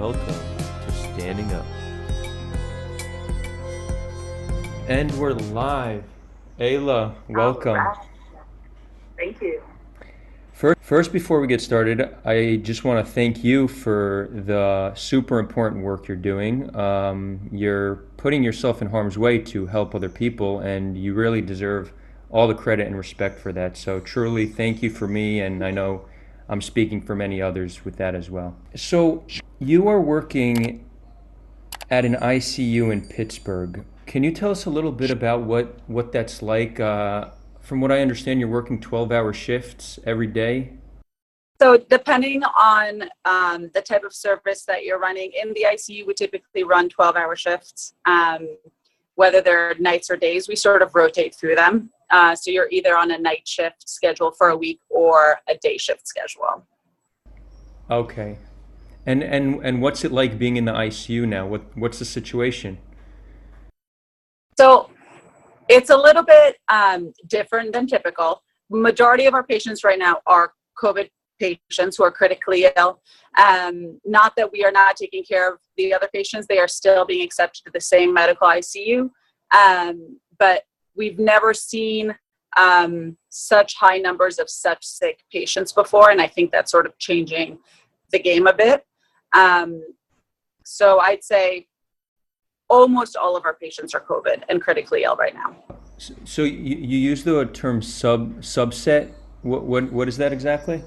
[0.00, 0.34] Welcome
[0.86, 1.66] to Standing Up.
[4.88, 6.04] And we're live.
[6.58, 7.76] Ayla, welcome.
[9.18, 9.60] Thank you.
[10.54, 15.38] First, first, before we get started, I just want to thank you for the super
[15.38, 16.74] important work you're doing.
[16.74, 21.92] Um, you're putting yourself in harm's way to help other people, and you really deserve
[22.30, 23.76] all the credit and respect for that.
[23.76, 26.06] So, truly, thank you for me, and I know
[26.48, 28.56] I'm speaking for many others with that as well.
[28.74, 29.24] So,
[29.60, 30.84] you are working
[31.90, 33.84] at an ICU in Pittsburgh.
[34.06, 36.80] Can you tell us a little bit about what, what that's like?
[36.80, 37.28] Uh,
[37.60, 40.72] from what I understand, you're working 12 hour shifts every day.
[41.60, 46.14] So, depending on um, the type of service that you're running in the ICU, we
[46.14, 47.92] typically run 12 hour shifts.
[48.06, 48.48] Um,
[49.16, 51.90] whether they're nights or days, we sort of rotate through them.
[52.08, 55.76] Uh, so, you're either on a night shift schedule for a week or a day
[55.76, 56.66] shift schedule.
[57.90, 58.38] Okay.
[59.06, 61.46] And, and, and what's it like being in the ICU now?
[61.46, 62.78] What, what's the situation?
[64.58, 64.90] So,
[65.68, 68.42] it's a little bit um, different than typical.
[68.70, 73.00] Majority of our patients right now are COVID patients who are critically ill.
[73.38, 77.04] Um, not that we are not taking care of the other patients; they are still
[77.06, 79.10] being accepted to the same medical ICU.
[79.56, 80.64] Um, but
[80.96, 82.14] we've never seen
[82.56, 86.98] um, such high numbers of such sick patients before, and I think that's sort of
[86.98, 87.58] changing
[88.10, 88.84] the game a bit.
[89.32, 89.82] Um,
[90.64, 91.66] so I'd say
[92.68, 95.56] almost all of our patients are COVID and critically ill right now.
[96.24, 99.12] So you, you use the term sub subset.
[99.42, 100.82] What, what, what is that exactly?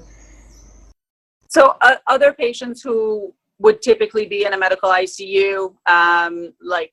[1.48, 6.92] So uh, other patients who would typically be in a medical ICU, um, like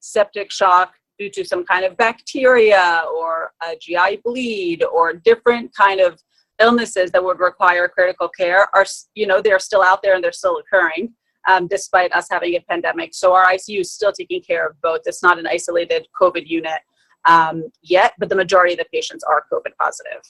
[0.00, 6.00] septic shock due to some kind of bacteria or a GI bleed or different kind
[6.00, 6.20] of
[6.62, 10.32] illnesses that would require critical care are, you know, they're still out there and they're
[10.32, 11.12] still occurring
[11.48, 13.14] um, despite us having a pandemic.
[13.14, 15.00] So our ICU is still taking care of both.
[15.06, 16.80] It's not an isolated COVID unit
[17.24, 20.22] um, yet, but the majority of the patients are COVID positive.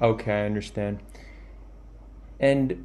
[0.00, 1.00] Okay, I understand.
[2.40, 2.84] And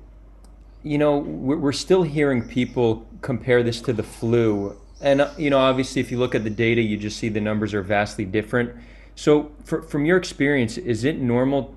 [0.83, 4.79] you know, we're still hearing people compare this to the flu.
[5.01, 7.41] And, uh, you know, obviously, if you look at the data, you just see the
[7.41, 8.73] numbers are vastly different.
[9.15, 11.75] So, for, from your experience, is it normal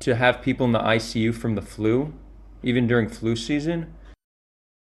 [0.00, 2.12] to have people in the ICU from the flu,
[2.62, 3.94] even during flu season?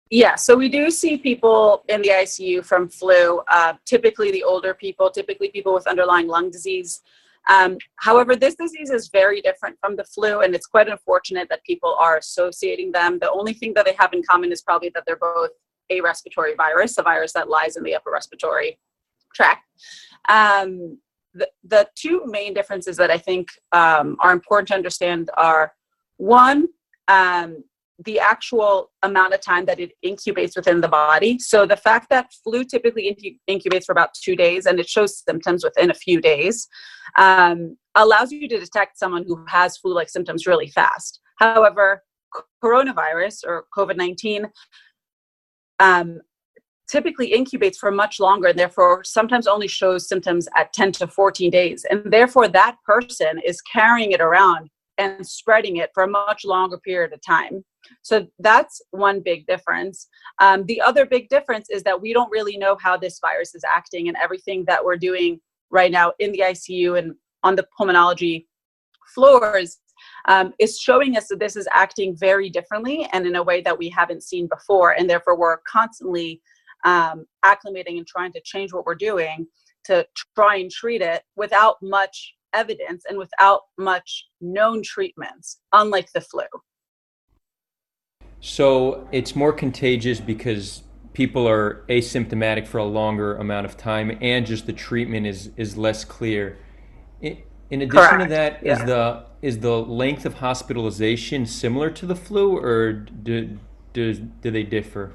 [0.09, 4.73] Yeah, so we do see people in the ICU from flu, uh, typically the older
[4.73, 7.01] people, typically people with underlying lung disease.
[7.49, 11.63] Um, however, this disease is very different from the flu, and it's quite unfortunate that
[11.63, 13.19] people are associating them.
[13.19, 15.51] The only thing that they have in common is probably that they're both
[15.89, 18.79] a respiratory virus, a virus that lies in the upper respiratory
[19.33, 19.65] tract.
[20.27, 20.97] Um,
[21.33, 25.73] the, two main differences that I think um, are important to understand are
[26.17, 26.67] one,
[27.07, 27.63] um,
[28.05, 31.37] the actual amount of time that it incubates within the body.
[31.39, 35.63] So the fact that flu typically incubates for about two days and it shows symptoms
[35.63, 36.67] within a few days
[37.17, 41.19] um, allows you to detect someone who has flu-like symptoms really fast.
[41.37, 42.03] However,
[42.63, 44.49] coronavirus or COVID-19
[45.79, 46.21] um,
[46.91, 51.49] typically incubates for much longer and therefore sometimes only shows symptoms at 10 to 14
[51.49, 51.85] days.
[51.89, 56.77] And therefore that person is carrying it around and spreading it for a much longer
[56.77, 57.63] period of time.
[58.01, 60.07] So that's one big difference.
[60.39, 63.63] Um, the other big difference is that we don't really know how this virus is
[63.67, 65.39] acting, and everything that we're doing
[65.71, 68.45] right now in the ICU and on the pulmonology
[69.15, 69.79] floors
[70.27, 73.77] um, is showing us that this is acting very differently and in a way that
[73.77, 74.91] we haven't seen before.
[74.91, 76.41] And therefore, we're constantly
[76.83, 79.47] um, acclimating and trying to change what we're doing
[79.85, 80.05] to
[80.35, 86.43] try and treat it without much evidence and without much known treatments, unlike the flu.
[88.39, 90.83] So it's more contagious because
[91.13, 95.77] people are asymptomatic for a longer amount of time, and just the treatment is is
[95.77, 96.57] less clear.
[97.21, 97.37] In,
[97.69, 98.23] in addition Correct.
[98.23, 98.73] to that, yeah.
[98.73, 103.59] is the is the length of hospitalization similar to the flu, or do
[103.93, 105.13] do, do they differ?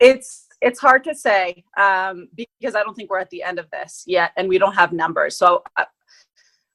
[0.00, 3.70] It's it's hard to say um, because I don't think we're at the end of
[3.70, 5.36] this yet, and we don't have numbers.
[5.36, 5.84] So uh,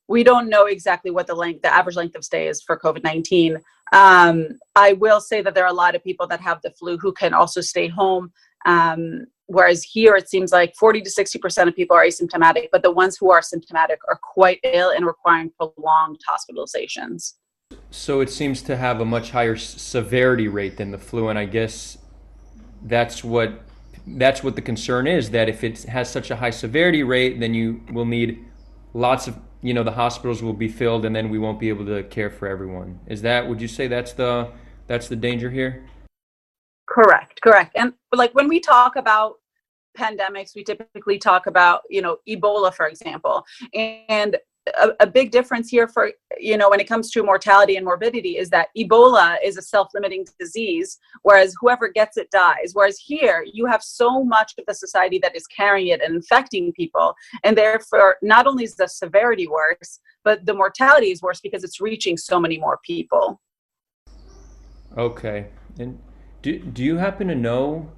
[0.07, 3.04] we don't know exactly what the length, the average length of stay is for COVID
[3.04, 3.57] 19.
[3.94, 6.98] Um, I will say that there are a lot of people that have the flu
[6.98, 8.31] who can also stay home.
[8.66, 12.92] Um, whereas here it seems like 40 to 60% of people are asymptomatic, but the
[12.92, 17.33] ones who are symptomatic are quite ill and requiring prolonged hospitalizations.
[17.92, 21.45] So it seems to have a much higher severity rate than the flu, and I
[21.45, 21.98] guess
[22.85, 23.61] that's what
[24.07, 27.53] that's what the concern is that if it has such a high severity rate, then
[27.53, 28.45] you will need
[28.93, 31.85] lots of you know the hospitals will be filled and then we won't be able
[31.85, 34.47] to care for everyone is that would you say that's the
[34.87, 35.83] that's the danger here
[36.87, 37.71] Correct, correct.
[37.75, 39.35] And like when we talk about
[39.97, 43.45] pandemics, we typically talk about, you know, Ebola, for example.
[43.73, 44.38] And
[44.77, 48.38] a, a, big difference here for, you know, when it comes to mortality and morbidity
[48.38, 52.71] is that Ebola is a self limiting disease, whereas whoever gets it dies.
[52.73, 56.73] Whereas here, you have so much of the society that is carrying it and infecting
[56.73, 57.13] people.
[57.44, 61.79] And therefore, not only is the severity worse, but the mortality is worse because it's
[61.79, 63.39] reaching so many more people.
[64.97, 65.47] Okay.
[65.77, 66.00] And
[66.41, 67.91] do, do you happen to know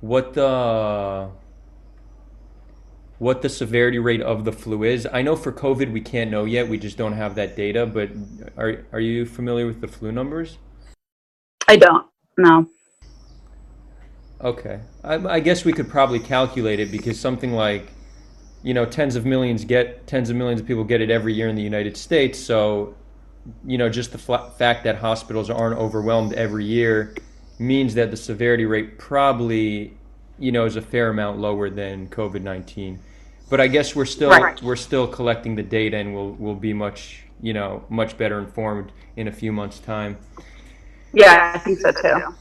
[0.00, 1.30] what the
[3.18, 5.06] what the severity rate of the flu is?
[5.12, 6.68] I know for COVID we can't know yet.
[6.68, 7.86] We just don't have that data.
[7.86, 8.10] But
[8.56, 10.58] are are you familiar with the flu numbers?
[11.68, 12.06] I don't.
[12.36, 12.66] No.
[14.42, 14.80] Okay.
[15.02, 17.88] I, I guess we could probably calculate it because something like
[18.62, 21.48] you know tens of millions get tens of millions of people get it every year
[21.48, 22.38] in the United States.
[22.38, 22.94] So
[23.64, 27.14] you know just the fact that hospitals aren't overwhelmed every year
[27.58, 29.96] means that the severity rate probably
[30.38, 32.98] you know is a fair amount lower than COVID nineteen.
[33.50, 34.60] But I guess we're still right.
[34.62, 38.92] we're still collecting the data, and we'll we'll be much you know much better informed
[39.16, 40.16] in a few months' time.
[41.12, 42.34] Yeah, I think so too.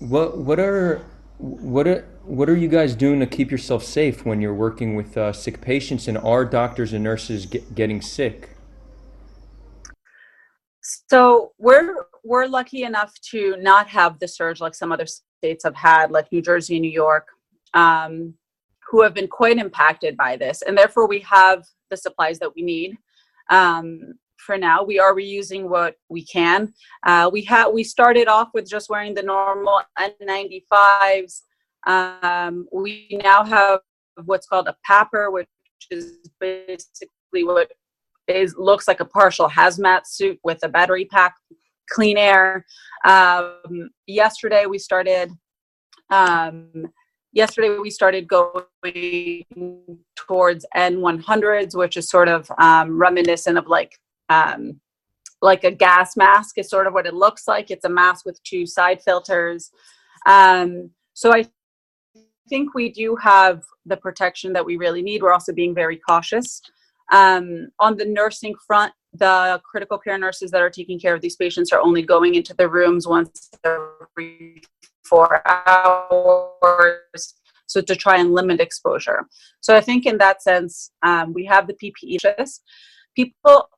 [0.00, 1.04] What what are
[1.38, 5.16] what are what are you guys doing to keep yourself safe when you're working with
[5.16, 8.50] uh, sick patients, and are doctors and nurses get, getting sick?
[10.82, 11.94] So we're
[12.24, 16.30] we're lucky enough to not have the surge like some other states have had, like
[16.32, 17.28] New Jersey and New York,
[17.74, 18.34] um,
[18.88, 22.62] who have been quite impacted by this, and therefore we have the supplies that we
[22.62, 22.96] need.
[23.50, 26.72] Um, for now, we are reusing what we can.
[27.04, 31.42] Uh, we had we started off with just wearing the normal N95s.
[31.86, 33.80] Um, we now have
[34.24, 35.48] what's called a PAPR, which
[35.90, 37.70] is basically what
[38.28, 41.34] is looks like a partial hazmat suit with a battery pack,
[41.90, 42.64] clean air.
[43.04, 45.30] Um, yesterday we started.
[46.10, 46.88] Um,
[47.32, 49.44] yesterday we started going
[50.16, 53.98] towards N100s, which is sort of um, reminiscent of like
[54.28, 54.80] um,
[55.42, 57.70] like a gas mask is sort of what it looks like.
[57.70, 59.70] It's a mask with two side filters.
[60.26, 61.48] Um, so I
[62.48, 65.22] think we do have the protection that we really need.
[65.22, 66.60] We're also being very cautious.
[67.12, 71.36] Um, on the nursing front, the critical care nurses that are taking care of these
[71.36, 74.62] patients are only going into the rooms once every
[75.04, 77.34] four hours.
[77.66, 79.26] So to try and limit exposure.
[79.60, 82.18] So I think in that sense, um, we have the PPE.
[83.14, 83.68] People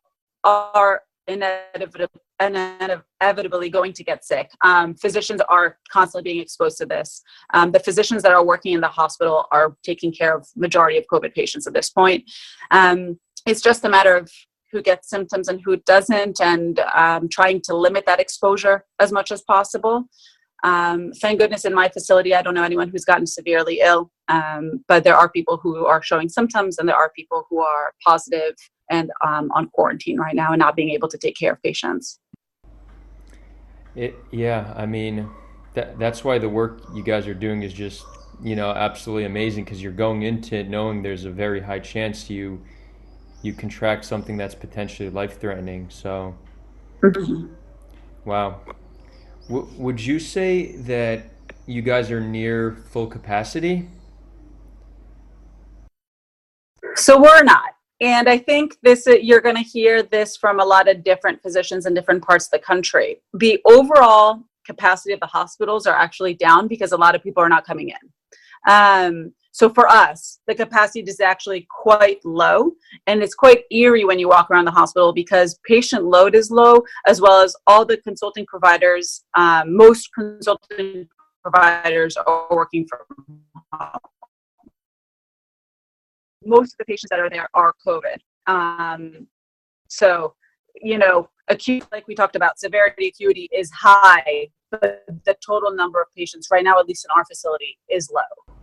[0.45, 4.51] are inevitably, going to get sick.
[4.63, 7.23] Um, physicians are constantly being exposed to this.
[7.55, 11.05] Um, the physicians that are working in the hospital are taking care of majority of
[11.13, 12.25] COVID patients at this point.
[12.71, 14.31] Um, it's just a matter of
[14.73, 19.31] who gets symptoms and who doesn't, and um, trying to limit that exposure as much
[19.31, 20.05] as possible.
[20.65, 24.85] Um, thank goodness in my facility, I don't know anyone who's gotten severely ill, um,
[24.89, 28.55] but there are people who are showing symptoms, and there are people who are positive
[28.91, 32.19] and um, on quarantine right now and not being able to take care of patients.
[33.95, 35.29] It, yeah, I mean,
[35.75, 38.05] that, that's why the work you guys are doing is just,
[38.43, 42.31] you know, absolutely amazing because you're going into it knowing there's a very high chance
[42.31, 42.63] you
[43.43, 45.89] you contract something that's potentially life threatening.
[45.91, 46.35] So,
[47.03, 47.53] mm-hmm.
[48.25, 48.61] wow.
[49.49, 51.25] W- would you say that
[51.67, 53.89] you guys are near full capacity?
[56.95, 57.71] So we're not.
[58.01, 61.87] And I think this you're going to hear this from a lot of different physicians
[61.87, 63.23] in different parts of the country.
[63.35, 67.49] The overall capacity of the hospitals are actually down because a lot of people are
[67.49, 68.73] not coming in.
[68.73, 72.73] Um, so for us, the capacity is actually quite low,
[73.07, 76.83] and it's quite eerie when you walk around the hospital because patient load is low,
[77.07, 79.25] as well as all the consulting providers.
[79.37, 81.07] Um, most consulting
[81.43, 83.01] providers are working from
[83.73, 83.99] home
[86.45, 88.17] most of the patients that are there are COVID.
[88.47, 89.27] Um,
[89.89, 90.35] so,
[90.81, 96.01] you know, acute, like we talked about, severity acuity is high, but the total number
[96.01, 98.62] of patients right now, at least in our facility, is low.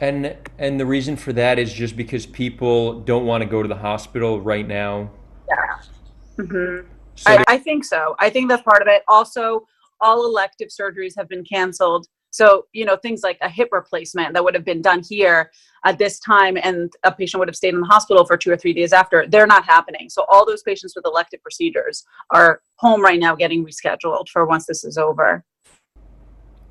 [0.00, 3.68] And and the reason for that is just because people don't want to go to
[3.68, 5.10] the hospital right now.
[5.48, 6.44] Yeah.
[6.44, 6.88] Mm-hmm.
[7.16, 8.16] So I, I think so.
[8.18, 9.02] I think that's part of it.
[9.08, 9.66] Also,
[10.00, 14.44] all elective surgeries have been canceled so, you know, things like a hip replacement that
[14.44, 15.50] would have been done here
[15.84, 18.56] at this time and a patient would have stayed in the hospital for two or
[18.56, 20.08] three days after, they're not happening.
[20.08, 24.66] So, all those patients with elective procedures are home right now getting rescheduled for once
[24.66, 25.44] this is over.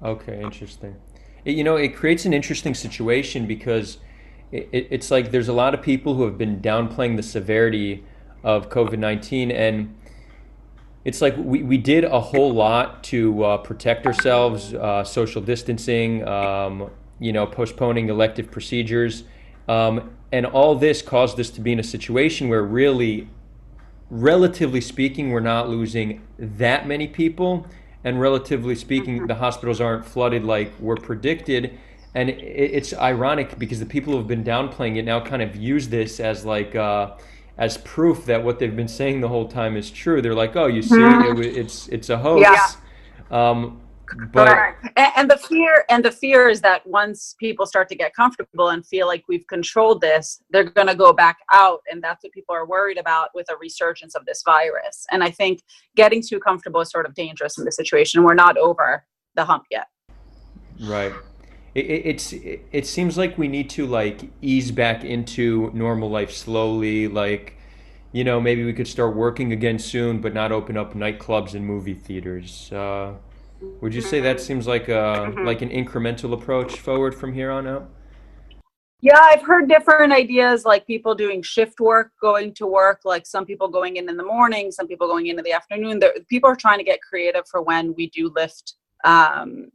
[0.02, 0.96] Okay, interesting.
[1.50, 3.98] It, you know, it creates an interesting situation because
[4.52, 8.04] it, it, it's like there's a lot of people who have been downplaying the severity
[8.44, 9.96] of COVID 19 and
[11.06, 16.28] it's like we, we did a whole lot to uh, protect ourselves, uh, social distancing,
[16.28, 16.90] um,
[17.20, 19.24] you know, postponing elective procedures.
[19.68, 23.30] Um, and all this caused us to be in a situation where really,
[24.10, 27.66] relatively speaking, we're not losing that many people.
[28.04, 29.28] And relatively speaking, Mm-hmm.
[29.28, 31.78] the hospitals aren't flooded like were predicted.
[32.16, 35.56] And it, it's ironic because the people who have been downplaying it now kind of
[35.56, 37.12] use this as like, uh,
[37.58, 40.22] as proof that what they've been saying the whole time is true.
[40.22, 43.34] They're like, "Oh, you see, it, wa- it's it's a hoax." Mm-hmm.
[43.34, 43.50] Yeah.
[43.50, 43.82] Um,
[44.34, 44.76] but.
[44.96, 48.70] And, and the fear and the fear is that once people start to get comfortable
[48.70, 52.32] and feel like we've controlled this, they're going to go back out, and that's what
[52.34, 55.06] people are worried about with a resurgence of this virus.
[55.12, 55.62] And I think
[55.96, 58.24] getting too comfortable is sort of dangerous in this situation.
[58.24, 59.88] We're not over the hump yet.
[60.82, 61.14] right,
[61.76, 66.10] it, it, it's it, it seems like we need to like ease back into normal
[66.10, 67.08] life slowly.
[67.08, 67.58] Like,
[68.12, 71.66] you know, maybe we could start working again soon, but not open up nightclubs and
[71.66, 72.72] movie theaters.
[72.72, 73.14] Uh,
[73.82, 77.68] would you say that seems like a like an incremental approach forward from here on
[77.68, 77.90] out?
[79.02, 83.46] Yeah, I've heard different ideas like people doing shift work, going to work, like some
[83.46, 86.00] people going in in the morning, some people going in in the afternoon.
[86.00, 88.76] There, people are trying to get creative for when we do lift
[89.06, 89.72] um,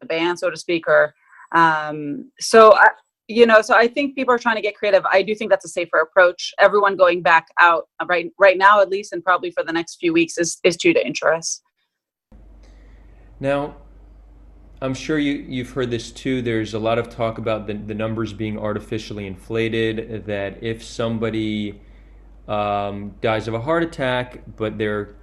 [0.00, 0.88] the ban, so to speak.
[0.88, 1.14] Or
[1.54, 2.88] um, so, I,
[3.28, 5.04] you know, so I think people are trying to get creative.
[5.06, 6.52] I do think that's a safer approach.
[6.58, 10.12] Everyone going back out right right now, at least, and probably for the next few
[10.12, 11.62] weeks, is is too dangerous.
[13.44, 13.76] Now,
[14.80, 16.40] I'm sure you, you've heard this too.
[16.40, 21.78] There's a lot of talk about the, the numbers being artificially inflated, that if somebody
[22.48, 25.16] um, dies of a heart attack, but they're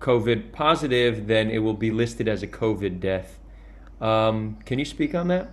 [0.00, 3.38] COVID positive, then it will be listed as a COVID death.
[4.00, 5.50] Um, can you speak on that?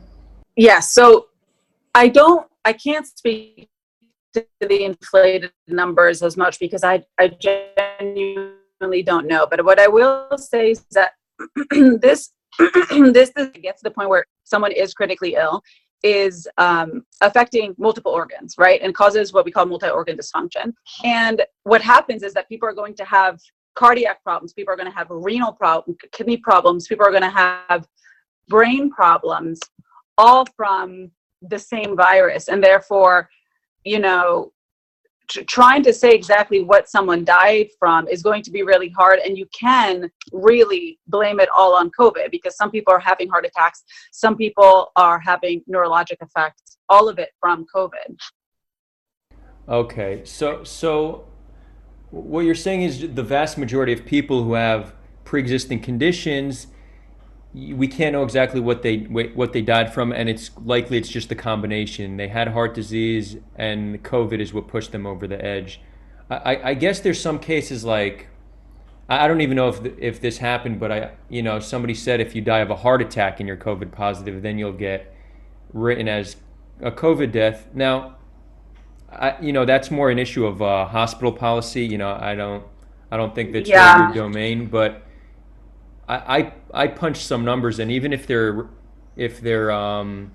[0.55, 1.27] Yeah, so
[1.93, 3.67] I don't, I can't speak
[4.35, 9.45] to the inflated numbers as much because I, I genuinely don't know.
[9.45, 11.15] But what I will say is that
[12.01, 15.61] this, this is, gets to the point where someone is critically ill
[16.03, 18.81] is um, affecting multiple organs, right?
[18.81, 20.73] And causes what we call multi-organ dysfunction.
[21.03, 23.39] And what happens is that people are going to have
[23.75, 27.29] cardiac problems, people are going to have renal problems, kidney problems, people are going to
[27.29, 27.87] have
[28.49, 29.59] brain problems,
[30.17, 31.09] all from
[31.41, 32.49] the same virus.
[32.49, 33.29] And therefore,
[33.83, 34.51] you know,
[35.29, 39.19] tr- trying to say exactly what someone died from is going to be really hard.
[39.19, 43.45] And you can really blame it all on COVID because some people are having heart
[43.45, 48.17] attacks, some people are having neurologic effects, all of it from COVID.
[49.67, 51.25] Okay, so so
[52.11, 56.67] what you're saying is the vast majority of people who have pre-existing conditions,
[57.53, 61.29] we can't know exactly what they what they died from, and it's likely it's just
[61.29, 62.17] the combination.
[62.17, 65.79] They had heart disease, and COVID is what pushed them over the edge.
[66.29, 68.27] I, I guess there's some cases like
[69.07, 72.19] I I don't even know if if this happened, but I you know somebody said
[72.21, 75.13] if you die of a heart attack and you're COVID positive, then you'll get
[75.73, 76.37] written as
[76.81, 77.67] a COVID death.
[77.73, 78.15] Now.
[79.15, 81.85] I, you know, that's more an issue of uh, hospital policy.
[81.85, 82.63] You know, I don't,
[83.11, 84.07] I don't think that's Yeah.
[84.07, 84.65] your domain.
[84.65, 85.03] But
[86.07, 88.67] I, I, I punch some numbers, and even if they're,
[89.15, 90.33] if they're um,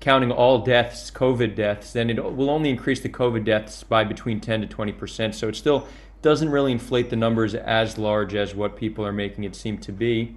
[0.00, 4.40] counting all deaths, COVID deaths, then it will only increase the COVID deaths by between
[4.40, 5.34] ten to twenty percent.
[5.34, 5.86] So it still
[6.22, 9.92] doesn't really inflate the numbers as large as what people are making it seem to
[9.92, 10.36] be.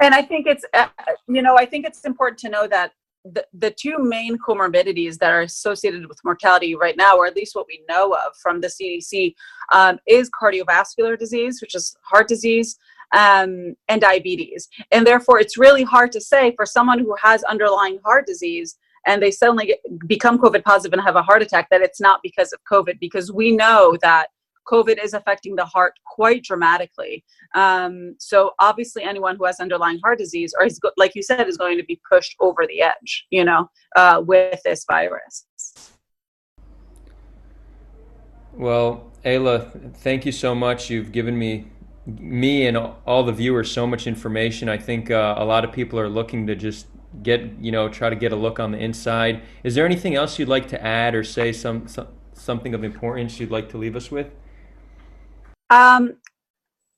[0.00, 0.88] And I think it's, uh,
[1.28, 2.92] you know, I think it's important to know that
[3.24, 7.54] the, the two main comorbidities that are associated with mortality right now, or at least
[7.54, 9.34] what we know of from the CDC,
[9.72, 12.78] um, is cardiovascular disease, which is heart disease,
[13.12, 14.68] um, and diabetes.
[14.90, 18.76] And therefore, it's really hard to say for someone who has underlying heart disease
[19.06, 22.20] and they suddenly get, become COVID positive and have a heart attack that it's not
[22.22, 24.28] because of COVID, because we know that
[24.68, 27.24] COVID is affecting the heart quite dramatically.
[27.54, 31.56] Um, so obviously, anyone who has underlying heart disease, or is like you said, is
[31.56, 33.26] going to be pushed over the edge.
[33.30, 35.46] You know, uh, with this virus.
[38.54, 40.90] Well, Ayla, thank you so much.
[40.90, 41.66] You've given me,
[42.06, 44.68] me and all the viewers so much information.
[44.68, 46.86] I think uh, a lot of people are looking to just
[47.22, 49.42] get, you know, try to get a look on the inside.
[49.62, 53.38] Is there anything else you'd like to add or say some, some something of importance
[53.38, 54.28] you'd like to leave us with?
[55.70, 56.14] Um,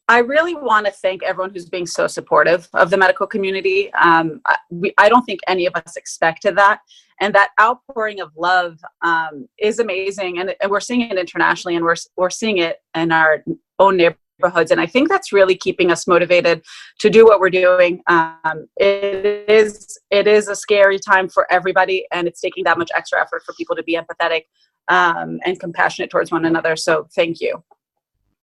[0.09, 3.93] I really want to thank everyone who's being so supportive of the medical community.
[3.95, 6.81] Um, I, we, I don't think any of us expected that.
[7.21, 10.41] And that outpouring of love um, is amazing.
[10.41, 13.45] And, and we're seeing it internationally and we're, we're seeing it in our
[13.79, 13.97] own
[14.39, 14.71] neighborhoods.
[14.71, 16.63] And I think that's really keeping us motivated
[17.01, 18.03] to do what we're doing.
[18.07, 22.91] Um, it is it is a scary time for everybody, and it's taking that much
[22.95, 24.45] extra effort for people to be empathetic
[24.89, 26.77] um, and compassionate towards one another.
[26.77, 27.63] So thank you.